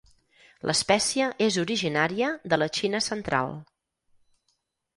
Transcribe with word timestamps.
L'espècie 0.69 1.27
és 1.49 1.59
originària 1.65 2.31
de 2.53 2.59
la 2.63 2.71
Xina 2.79 3.05
central. 3.11 3.55